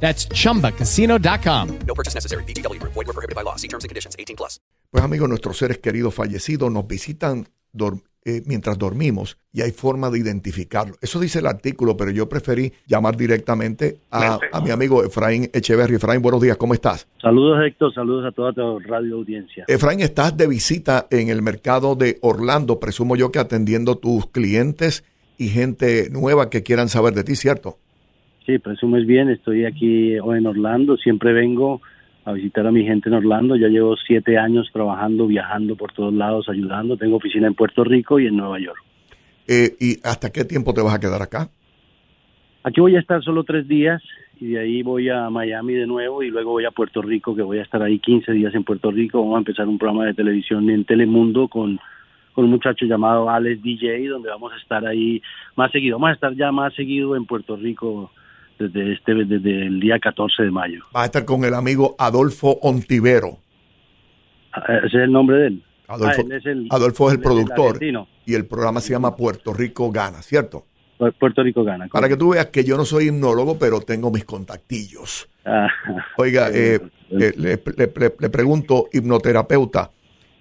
[0.00, 1.68] That's chumbacasino.com.
[1.86, 2.44] No purchase necessary.
[2.44, 2.78] BGW.
[2.82, 3.56] Void were prohibited by law.
[3.56, 4.14] See terms and conditions.
[4.18, 4.60] 18 plus.
[4.90, 10.10] Pues amigos, nuestros seres queridos fallecidos nos visitan dor- eh, mientras dormimos y hay forma
[10.10, 10.96] de identificarlo.
[11.00, 15.94] Eso dice el artículo, pero yo preferí llamar directamente a, a mi amigo Efraín Echeverry.
[15.96, 17.06] Efraín, buenos días, ¿cómo estás?
[17.22, 19.64] Saludos Héctor, saludos a toda tu radio audiencia.
[19.68, 25.04] Efraín, estás de visita en el mercado de Orlando, presumo yo que atendiendo tus clientes
[25.38, 27.78] y gente nueva que quieran saber de ti, ¿cierto?
[28.46, 31.82] Sí, presumes bien, estoy aquí hoy en Orlando, siempre vengo
[32.24, 36.14] a visitar a mi gente en Orlando, ya llevo siete años trabajando, viajando por todos
[36.14, 38.80] lados, ayudando, tengo oficina en Puerto Rico y en Nueva York.
[39.48, 41.48] Eh, ¿Y hasta qué tiempo te vas a quedar acá?
[42.62, 44.00] Aquí voy a estar solo tres días
[44.40, 47.42] y de ahí voy a Miami de nuevo y luego voy a Puerto Rico, que
[47.42, 50.14] voy a estar ahí 15 días en Puerto Rico, vamos a empezar un programa de
[50.14, 51.80] televisión en Telemundo con
[52.32, 55.22] con un muchacho llamado Alex DJ, donde vamos a estar ahí
[55.56, 55.96] más seguido.
[55.96, 58.10] Vamos a estar ya más seguido en Puerto Rico
[58.58, 60.82] desde este desde el día 14 de mayo.
[60.92, 63.38] Vas a estar con el amigo Adolfo Ontivero.
[64.52, 65.62] Ah, Ese es el nombre de él.
[65.88, 67.78] Adolfo, Ah, él es el- Adolfo es el él productor
[68.24, 70.64] y el programa se llama Puerto Rico Gana, ¿cierto?
[70.98, 71.88] Pu- Puerto Rico gana.
[71.88, 75.28] Para que tú veas que yo no soy hipnólogo, pero tengo mis contactillos.
[75.44, 75.68] Ah,
[76.16, 79.90] Oiga, eh, eh, le, le- le- le pregunto, hipnoterapeuta,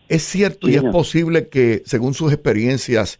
[0.08, 3.20] ¿es cierto y es posible que, según sus experiencias,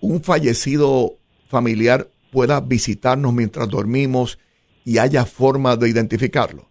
[0.00, 1.12] un fallecido
[1.48, 4.38] familiar pueda visitarnos mientras dormimos
[4.84, 6.64] y haya forma de identificarlo?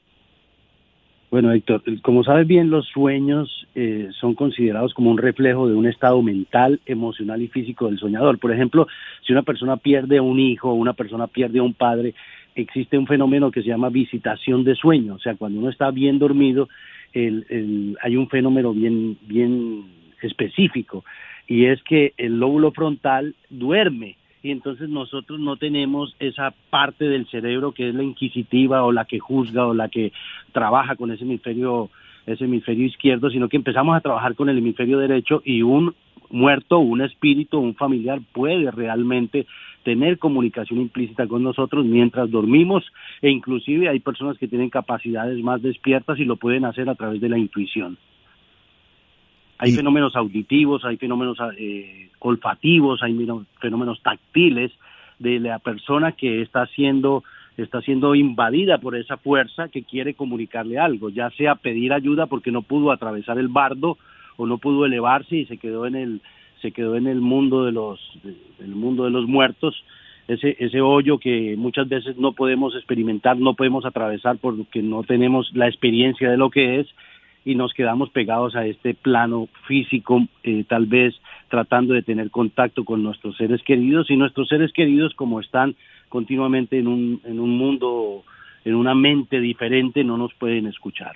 [1.31, 5.87] Bueno, Héctor, como sabes bien, los sueños eh, son considerados como un reflejo de un
[5.87, 8.37] estado mental, emocional y físico del soñador.
[8.37, 8.85] Por ejemplo,
[9.25, 12.13] si una persona pierde a un hijo, una persona pierde a un padre,
[12.53, 15.15] existe un fenómeno que se llama visitación de sueño.
[15.15, 16.69] O sea, cuando uno está bien dormido,
[17.15, 19.85] hay un fenómeno bien, bien
[20.21, 21.03] específico
[21.47, 27.25] y es que el lóbulo frontal duerme y entonces nosotros no tenemos esa parte del
[27.25, 30.13] cerebro que es la inquisitiva o la que juzga o la que
[30.51, 31.89] trabaja con ese hemisferio
[32.27, 35.95] ese hemisferio izquierdo, sino que empezamos a trabajar con el hemisferio derecho y un
[36.29, 39.47] muerto, un espíritu, un familiar puede realmente
[39.83, 42.83] tener comunicación implícita con nosotros mientras dormimos
[43.23, 47.19] e inclusive hay personas que tienen capacidades más despiertas y lo pueden hacer a través
[47.19, 47.97] de la intuición.
[49.57, 53.15] Hay Y- fenómenos auditivos, hay fenómenos eh, olfativos, hay
[53.59, 54.71] fenómenos táctiles
[55.19, 57.23] de la persona que está siendo
[57.57, 62.51] está siendo invadida por esa fuerza que quiere comunicarle algo, ya sea pedir ayuda porque
[62.51, 63.97] no pudo atravesar el bardo
[64.35, 66.21] o no pudo elevarse y se quedó en el
[66.61, 67.99] se quedó en el mundo de los
[68.59, 69.83] del mundo de los muertos.
[70.27, 75.49] Ese ese hoyo que muchas veces no podemos experimentar no podemos atravesar porque no tenemos
[75.53, 76.87] la experiencia de lo que es
[77.45, 81.13] y nos quedamos pegados a este plano físico, eh, tal vez
[81.47, 85.75] tratando de tener contacto con nuestros seres queridos y nuestros seres queridos como están
[86.09, 88.23] continuamente en un, en un mundo,
[88.65, 91.15] en una mente diferente, no nos pueden escuchar.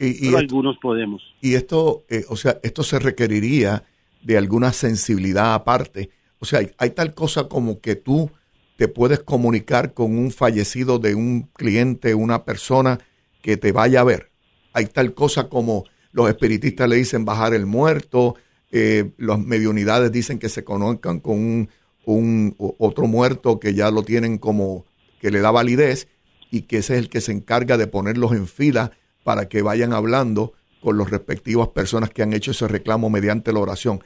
[0.00, 1.22] Y, y Pero esto, algunos podemos.
[1.40, 3.84] y esto, eh, o sea, esto se requeriría
[4.22, 6.10] de alguna sensibilidad aparte.
[6.40, 8.30] O sea, hay, hay tal cosa como que tú
[8.76, 12.98] te puedes comunicar con un fallecido de un cliente, una persona
[13.42, 14.30] que te vaya a ver.
[14.78, 18.36] Hay tal cosa como los espiritistas le dicen bajar el muerto,
[18.70, 21.68] eh, las mediunidades dicen que se conozcan con un,
[22.04, 24.84] un- otro muerto que ya lo tienen como
[25.20, 26.06] que le da validez
[26.52, 28.92] y que ese es el que se encarga de ponerlos en fila
[29.24, 33.58] para que vayan hablando con las respectivas personas que han hecho ese reclamo mediante la
[33.58, 34.00] oración.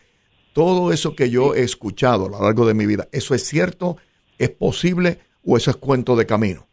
[0.54, 3.98] Todo eso que yo he escuchado a lo largo de mi vida, ¿eso es cierto?
[4.38, 6.66] ¿Es posible o eso es cuento de camino?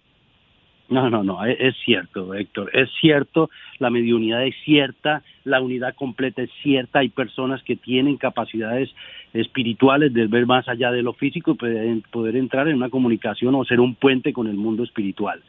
[0.89, 5.93] No, no, no, es, es cierto, Héctor, es cierto, la mediunidad es cierta, la unidad
[5.93, 8.89] completa es cierta, hay personas que tienen capacidades
[9.33, 13.53] espirituales de ver más allá de lo físico y poder, poder entrar en una comunicación
[13.53, 15.41] o ser un puente con el mundo espiritual.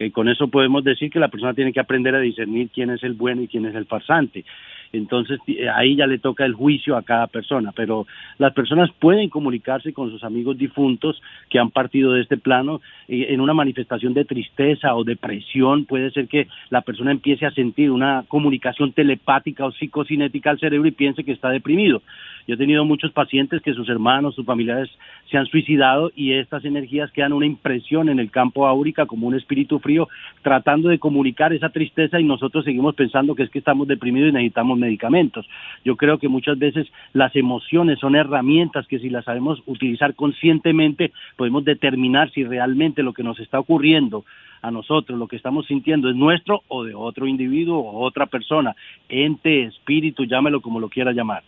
[0.00, 3.04] Eh, con eso podemos decir que la persona tiene que aprender a discernir quién es
[3.04, 4.44] el bueno y quién es el farsante.
[4.92, 8.06] Entonces eh, ahí ya le toca el juicio a cada persona, pero
[8.38, 13.40] las personas pueden comunicarse con sus amigos difuntos que han partido de este plano en
[13.40, 18.24] una manifestación de tristeza o depresión, puede ser que la persona empiece a sentir una
[18.28, 22.02] comunicación telepática o psicocinética al cerebro y piense que está deprimido.
[22.46, 24.90] Yo he tenido muchos pacientes que sus hermanos, sus familiares
[25.30, 29.34] se han suicidado y estas energías quedan una impresión en el campo áurica como un
[29.34, 30.08] espíritu frío
[30.42, 34.32] tratando de comunicar esa tristeza y nosotros seguimos pensando que es que estamos deprimidos y
[34.32, 35.46] necesitamos medicamentos.
[35.84, 41.12] Yo creo que muchas veces las emociones son herramientas que si las sabemos utilizar conscientemente
[41.36, 44.24] podemos determinar si realmente lo que nos está ocurriendo
[44.60, 48.76] a nosotros, lo que estamos sintiendo es nuestro o de otro individuo o otra persona,
[49.08, 51.42] ente, espíritu, llámelo como lo quiera llamar.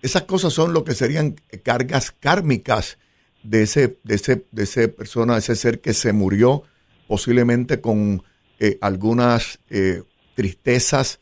[0.00, 2.98] Esas cosas son lo que serían cargas kármicas
[3.42, 6.62] de ese, de ese, de ese persona, de ese ser que se murió,
[7.06, 8.22] posiblemente con
[8.58, 10.02] eh, algunas eh,
[10.34, 11.20] tristezas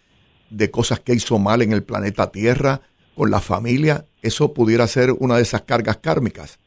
[0.53, 2.81] de cosas que hizo mal en el planeta Tierra,
[3.15, 4.05] con la familia.
[4.23, 6.59] Eso pudiera ser una de esas cargas kármicas.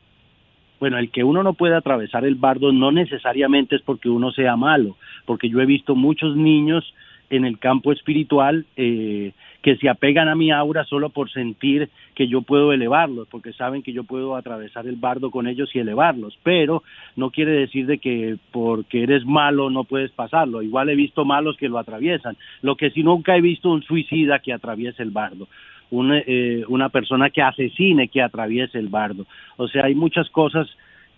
[0.80, 4.56] Bueno, el que uno no puede atravesar el bardo no necesariamente es porque uno sea
[4.56, 6.94] malo, porque yo he visto muchos niños
[7.30, 12.28] en el campo espiritual eh, que se apegan a mi aura solo por sentir que
[12.28, 16.38] yo puedo elevarlos, porque saben que yo puedo atravesar el bardo con ellos y elevarlos,
[16.44, 16.82] pero
[17.16, 20.62] no quiere decir de que porque eres malo no puedes pasarlo.
[20.62, 22.38] Igual he visto malos que lo atraviesan.
[22.62, 25.48] Lo que sí nunca he visto un suicida que atraviese el bardo.
[25.92, 29.26] Una, eh, una persona que asesine que atraviese el bardo.
[29.58, 30.68] O sea, hay muchas cosas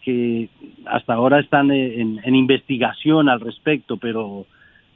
[0.02, 0.50] que
[0.86, 4.46] hasta ahora están en, en investigación al respecto, pero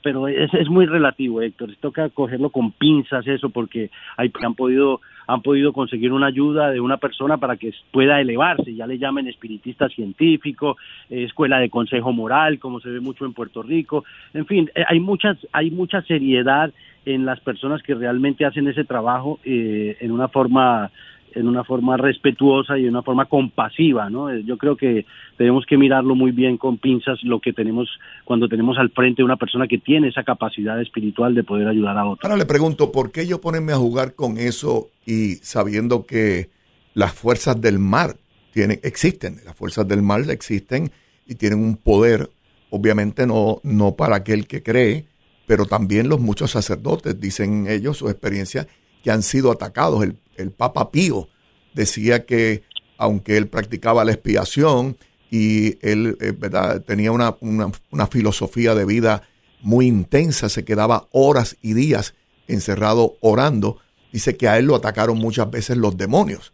[0.03, 1.75] pero es, es muy relativo, Héctor.
[1.79, 5.01] Toca cogerlo con pinzas eso, porque hay, han podido
[5.31, 9.27] han podido conseguir una ayuda de una persona para que pueda elevarse, ya le llamen
[9.27, 10.75] espiritista científico,
[11.09, 14.83] eh, escuela de consejo moral, como se ve mucho en Puerto Rico, en fin, eh,
[14.85, 16.73] hay muchas, hay mucha seriedad
[17.05, 20.91] en las personas que realmente hacen ese trabajo eh, en una forma
[21.33, 24.29] en una forma respetuosa y en una forma compasiva, ¿no?
[24.29, 25.05] Eh, yo creo que
[25.37, 27.89] tenemos que mirarlo muy bien con pinzas lo que tenemos
[28.25, 32.05] cuando tenemos al frente una persona que tiene esa capacidad espiritual de poder ayudar a
[32.05, 32.25] otros.
[32.25, 36.49] Ahora le pregunto, ¿por qué yo ponerme a jugar con eso y sabiendo que
[36.93, 38.15] las fuerzas del mar
[38.53, 40.91] tienen, existen, las fuerzas del mar existen
[41.25, 42.29] y tienen un poder,
[42.69, 45.05] obviamente no, no para aquel que cree,
[45.47, 48.67] pero también los muchos sacerdotes, dicen ellos, su experiencia,
[49.03, 50.03] que han sido atacados.
[50.03, 51.27] El, el Papa Pío
[51.73, 52.63] decía que
[52.97, 54.97] aunque él practicaba la expiación
[55.31, 56.81] y él eh, ¿verdad?
[56.81, 59.23] tenía una, una, filosofía de vida
[59.61, 62.13] muy intensa, se quedaba horas y días
[62.47, 63.77] encerrado orando,
[64.11, 66.53] dice que a él lo atacaron muchas veces los demonios.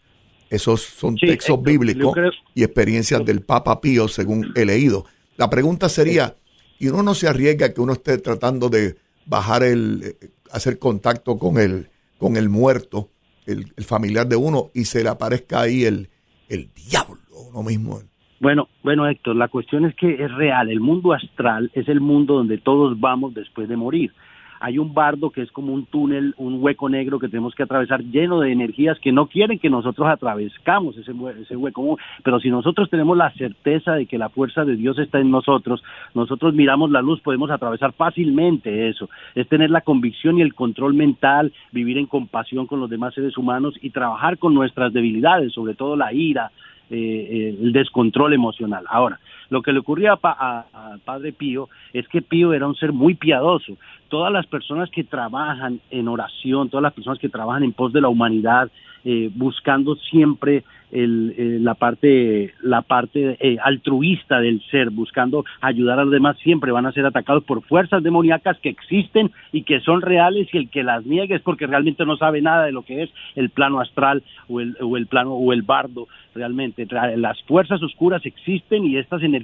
[0.50, 2.16] Esos son textos bíblicos
[2.54, 5.06] y experiencias del Papa Pío, según he leído.
[5.36, 6.36] La pregunta sería,
[6.80, 8.96] ¿y uno no se arriesga que uno esté tratando de
[9.26, 13.10] bajar el, eh, hacer contacto con el, con el muerto,
[13.48, 16.10] el, familiar de uno, y se le aparezca ahí el,
[16.50, 17.18] el diablo,
[17.50, 18.00] uno mismo.
[18.40, 20.70] Bueno, bueno, Héctor, la cuestión es que es real.
[20.70, 24.14] El mundo astral es el mundo donde todos vamos después de morir
[24.60, 28.04] hay un bardo que es como un túnel, un hueco negro que tenemos que atravesar
[28.04, 31.12] lleno de energías que no quieren que nosotros atravescamos ese,
[31.42, 31.98] ese hueco.
[32.24, 35.84] Pero si nosotros tenemos la certeza de que la fuerza de Dios está en nosotros,
[36.14, 39.10] nosotros miramos la luz, podemos atravesar fácilmente eso.
[39.36, 43.38] Es tener la convicción y el control mental, vivir en compasión con los demás seres
[43.38, 46.52] humanos y trabajar con nuestras debilidades, sobre todo la ira,
[46.90, 48.86] eh, eh, el descontrol emocional.
[48.90, 49.20] Ahora,
[49.50, 53.78] lo que le ocurría al padre Pío es que Pío era un ser muy piadoso.
[54.10, 58.02] Todas las personas que trabajan en oración, todas las personas que trabajan en pos de
[58.02, 58.70] la humanidad,
[59.04, 66.00] eh, buscando siempre el, eh, la parte, la parte eh, altruista del ser, buscando ayudar
[66.00, 69.80] a los demás, siempre van a ser atacados por fuerzas demoníacas que existen y que
[69.82, 72.84] son reales y el que las niegue es porque realmente no sabe nada de lo
[72.84, 76.88] que es el plano astral o el, o el plano o el bardo realmente.
[77.16, 79.37] Las fuerzas oscuras existen y estas energías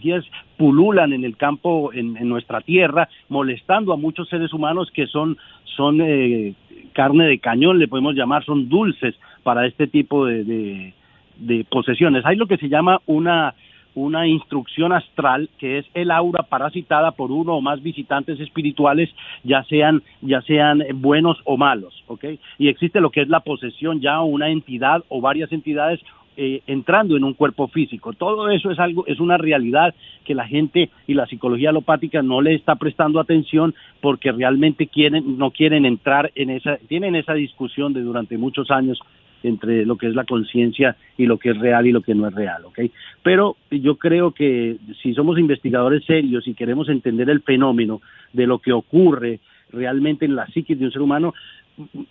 [0.57, 5.37] pululan en el campo, en, nuestra tierra, molestando a muchos seres humanos que son,
[5.75, 6.53] son eh,
[6.93, 10.93] carne de cañón, le podemos llamar, son dulces para este tipo de
[11.37, 12.25] de posesiones.
[12.25, 13.53] Hay lo que se llama una
[13.95, 19.07] una instrucción astral que es el aura parasitada por uno o más visitantes espirituales,
[19.43, 22.25] ya sean ya sean buenos o malos, ¿ok?
[22.57, 25.99] Y existe lo que es la posesión ya una entidad o varias entidades
[26.35, 28.13] eh, entrando en un cuerpo físico.
[28.13, 29.93] Todo eso es algo, es una realidad
[30.25, 35.37] que la gente y la psicología alopática no le está prestando atención porque realmente quieren,
[35.37, 38.99] no quieren entrar en esa, tienen esa discusión de durante muchos años
[39.43, 42.27] entre lo que es la conciencia y lo que es real y lo que no
[42.27, 42.79] es real, ¿ok?
[43.21, 48.59] Pero yo creo que si somos investigadores serios y queremos entender el fenómeno de lo
[48.59, 49.39] que ocurre
[49.71, 51.33] realmente en la psiquis de un ser humano,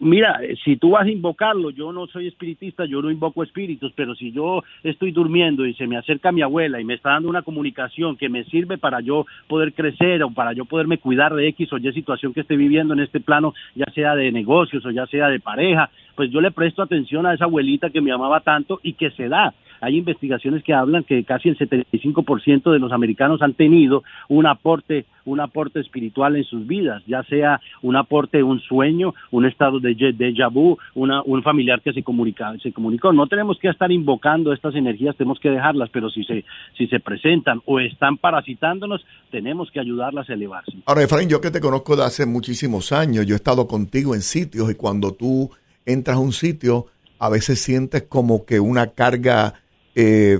[0.00, 4.14] Mira, si tú vas a invocarlo, yo no soy espiritista, yo no invoco espíritus, pero
[4.16, 7.42] si yo estoy durmiendo y se me acerca mi abuela y me está dando una
[7.42, 11.72] comunicación que me sirve para yo poder crecer o para yo poderme cuidar de X
[11.72, 15.06] o Y situación que esté viviendo en este plano, ya sea de negocios o ya
[15.06, 18.80] sea de pareja, pues yo le presto atención a esa abuelita que me amaba tanto
[18.82, 19.54] y que se da.
[19.82, 25.06] Hay investigaciones que hablan que casi el 75% de los americanos han tenido un aporte,
[25.24, 29.96] un aporte espiritual en sus vidas, ya sea un aporte, un sueño, un estado de
[29.96, 33.12] déjà vu, una, un familiar que se, comunica, se comunicó.
[33.12, 36.44] No tenemos que estar invocando estas energías, tenemos que dejarlas, pero si se,
[36.78, 40.72] si se presentan o están parasitándonos, tenemos que ayudarlas a elevarse.
[40.86, 44.22] Ahora, Efraín, yo que te conozco de hace muchísimos años, yo he estado contigo en
[44.22, 45.50] sitios y cuando tú
[45.84, 46.86] entras a un sitio,
[47.18, 49.54] a veces sientes como que una carga
[49.94, 50.38] eh,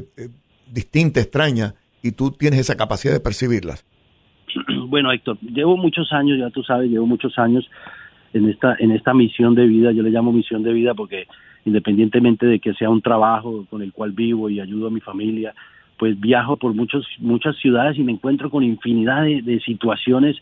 [0.71, 3.85] distinta, extraña, y tú tienes esa capacidad de percibirlas.
[4.93, 7.67] Bueno, Héctor, llevo muchos años, ya tú sabes, llevo muchos años
[8.35, 11.27] en esta, en esta misión de vida, yo le llamo misión de vida porque
[11.65, 15.55] independientemente de que sea un trabajo con el cual vivo y ayudo a mi familia,
[15.99, 20.37] pues viajo por muchos, muchas ciudades y me encuentro con infinidad de situaciones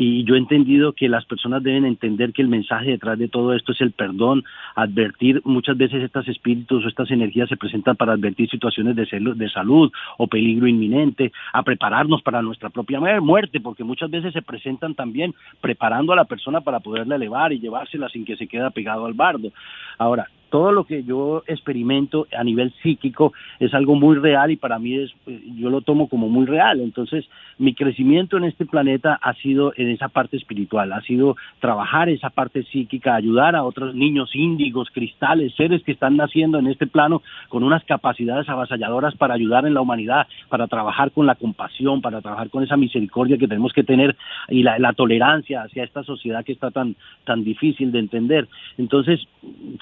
[0.00, 3.52] y yo he entendido que las personas deben entender que el mensaje detrás de todo
[3.52, 4.44] esto es el perdón,
[4.76, 9.50] advertir, muchas veces estos espíritus o estas energías se presentan para advertir situaciones de, de
[9.50, 14.94] salud o peligro inminente, a prepararnos para nuestra propia muerte, porque muchas veces se presentan
[14.94, 19.04] también preparando a la persona para poderla elevar y llevársela sin que se quede pegado
[19.04, 19.50] al bardo.
[19.98, 24.78] Ahora, todo lo que yo experimento a nivel psíquico es algo muy real y para
[24.78, 26.80] mí es, eh, yo lo tomo como muy real.
[26.80, 27.24] Entonces,
[27.58, 32.30] mi crecimiento en este planeta ha sido en esa parte espiritual, ha sido trabajar esa
[32.30, 37.22] parte psíquica, ayudar a otros niños índigos, cristales, seres que están naciendo en este plano
[37.48, 42.20] con unas capacidades avasalladoras para ayudar en la humanidad, para trabajar con la compasión, para
[42.20, 44.16] trabajar con esa misericordia que tenemos que tener
[44.48, 48.48] y la, la tolerancia hacia esta sociedad que está tan, tan difícil de entender.
[48.76, 49.20] Entonces,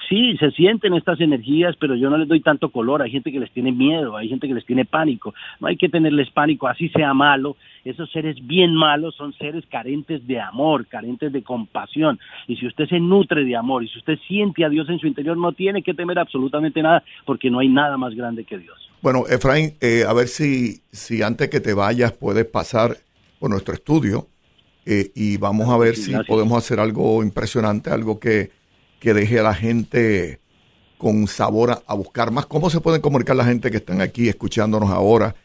[0.09, 3.01] sí, se sienten estas energías, pero yo no les doy tanto color.
[3.01, 5.33] Hay gente que les tiene miedo, hay gente que les tiene pánico.
[5.61, 7.55] No hay que tenerles pánico, así sea malo.
[7.85, 12.19] Esos seres bien malos son seres carentes de amor, carentes de compasión.
[12.47, 15.07] Y si usted se nutre de amor y si usted siente a Dios en su
[15.07, 18.75] interior, no tiene que temer absolutamente nada, porque no hay nada más grande que Dios.
[19.01, 22.97] Bueno, Efraín, eh, a ver si, si antes que te vayas puedes pasar
[23.39, 24.27] por nuestro estudio
[24.85, 28.49] eh, y vamos a ver si podemos hacer algo impresionante, algo que,
[28.99, 30.39] que deje a la gente
[30.97, 32.45] con sabor a, buscar más.
[32.45, 35.35] ¿Cómo se pueden comunicar la gente que están aquí escuchándonos ahora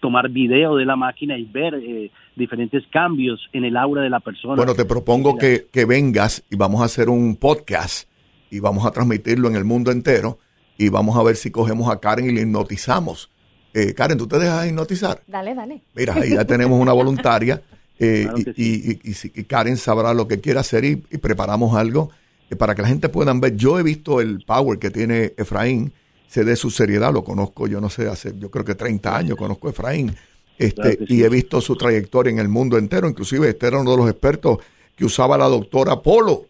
[0.01, 4.19] tomar video de la máquina y ver eh, diferentes cambios en el aura de la
[4.19, 4.57] persona.
[4.57, 8.09] Bueno, te propongo que, que vengas y vamos a hacer un podcast
[8.51, 10.39] y vamos a transmitirlo en el mundo entero
[10.77, 13.31] y vamos a ver si cogemos a Karen y le hipnotizamos.
[13.73, 15.23] Eh, Karen, ¿tú te dejas hipnotizar?
[15.27, 15.83] Dale, dale.
[15.95, 17.63] Mira, ahí ya tenemos una voluntaria
[17.99, 22.11] eh, y, y, Karen sabrá lo que quiere hacer y, preparamos algo
[22.59, 23.57] para que la gente pueda ver.
[23.57, 25.93] Yo he visto el power que tiene Efraín
[26.35, 29.39] se dé su seriedad, lo conozco, yo no sé, hace yo creo que 30 años
[29.39, 30.13] conozco a Efraín,
[30.59, 33.97] este, y he visto su trayectoria en el mundo entero, inclusive este era uno de
[33.99, 34.59] los expertos
[34.97, 36.47] que usaba la doctora Polo.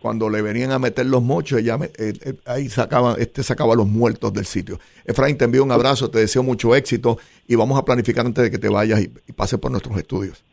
[0.00, 3.86] Cuando le venían a meter los mochos, ella eh, eh, ahí sacaba, este sacaba los
[3.86, 4.78] muertos del sitio.
[5.04, 8.50] Efraín, te envío un abrazo, te deseo mucho éxito y vamos a planificar antes de
[8.50, 10.44] que te vayas y, y pases por nuestros estudios.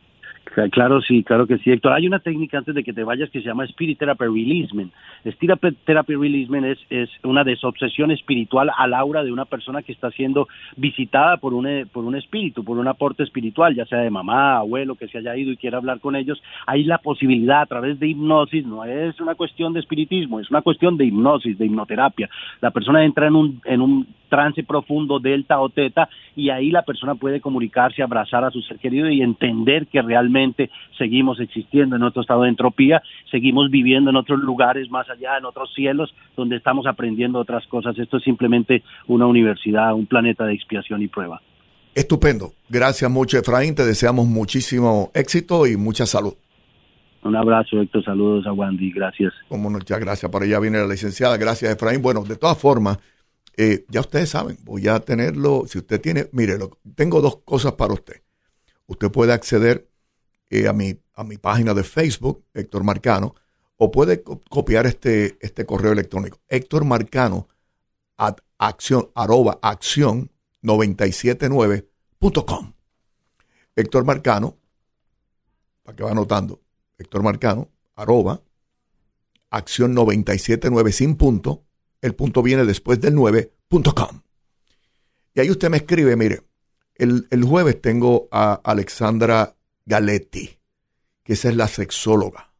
[0.70, 1.92] Claro, sí, claro que sí, Héctor.
[1.92, 4.90] Hay una técnica antes de que te vayas que se llama Spirit Therapy Releasement.
[5.22, 10.10] Estira Therapy Releasement es, es una desobsesión espiritual al aura de una persona que está
[10.12, 14.56] siendo visitada por un, por un espíritu, por un aporte espiritual, ya sea de mamá,
[14.56, 16.42] abuelo, que se haya ido y quiera hablar con ellos.
[16.66, 20.62] Hay la posibilidad a través de hipnosis, no es una cuestión de espiritismo, es una
[20.62, 22.30] cuestión de hipnosis, de hipnoterapia.
[22.62, 26.82] La persona entra en un, en un trance profundo, delta o teta, y ahí la
[26.82, 32.02] persona puede comunicarse, abrazar a su ser querido y entender que realmente seguimos existiendo en
[32.02, 36.56] otro estado de entropía, seguimos viviendo en otros lugares más allá, en otros cielos, donde
[36.56, 37.98] estamos aprendiendo otras cosas.
[37.98, 41.40] Esto es simplemente una universidad, un planeta de expiación y prueba.
[41.94, 42.52] Estupendo.
[42.68, 43.74] Gracias mucho, Efraín.
[43.74, 46.34] Te deseamos muchísimo éxito y mucha salud.
[47.22, 48.04] Un abrazo, Héctor.
[48.04, 48.92] Saludos a Wandy.
[48.92, 49.32] Gracias.
[49.48, 50.30] Como muchas gracias.
[50.30, 51.36] Por allá viene la licenciada.
[51.38, 52.02] Gracias, Efraín.
[52.02, 52.98] Bueno, de todas formas,
[53.56, 55.64] eh, ya ustedes saben, voy a tenerlo.
[55.66, 56.58] Si usted tiene, mire,
[56.94, 58.22] tengo dos cosas para usted.
[58.86, 59.88] Usted puede acceder
[60.50, 63.34] eh, a, mi, a mi página de Facebook, Héctor Marcano,
[63.78, 67.48] o puede copiar este, este correo electrónico, Héctor Marcano,
[68.16, 70.30] at acción, arroba acción
[70.62, 72.72] 979.com.
[73.74, 74.56] Héctor Marcano,
[75.82, 76.62] para que va anotando,
[76.98, 78.42] Héctor Marcano, arroba
[79.50, 81.65] acción 979 sin punto,
[82.02, 84.22] el punto viene después del 9.com.
[85.34, 86.42] Y ahí usted me escribe, mire,
[86.94, 90.58] el, el jueves tengo a Alexandra Galetti,
[91.22, 92.52] que esa es la sexóloga.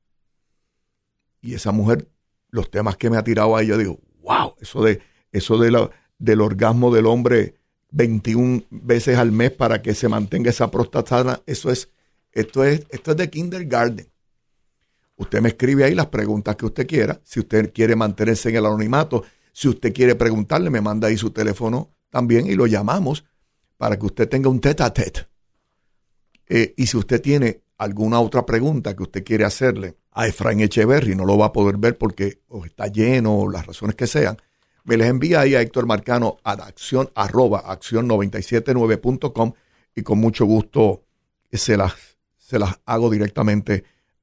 [1.40, 2.08] Y esa mujer,
[2.50, 5.00] los temas que me ha tirado ahí, yo digo, wow, eso de
[5.32, 7.56] eso de la, del orgasmo del hombre
[7.90, 11.90] 21 veces al mes para que se mantenga esa próstata eso es,
[12.32, 14.08] esto es, esto es de kindergarten.
[15.16, 17.20] Usted me escribe ahí las preguntas que usted quiera.
[17.24, 21.30] Si usted quiere mantenerse en el anonimato, si usted quiere preguntarle, me manda ahí su
[21.30, 23.24] teléfono también y lo llamamos
[23.76, 25.26] para que usted tenga un tete a tete.
[26.48, 31.14] Eh, y si usted tiene alguna otra pregunta que usted quiere hacerle a Efraín Echeverry,
[31.14, 34.36] no lo va a poder ver porque está lleno o las razones que sean,
[34.84, 39.52] me les envía ahí a Héctor Marcano a acción arroba acción 979.com
[39.94, 41.04] y con mucho gusto
[41.52, 41.94] se las,
[42.36, 43.84] se las hago directamente